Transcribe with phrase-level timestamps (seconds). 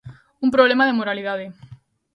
[0.45, 1.45] "Un problema de moralidade".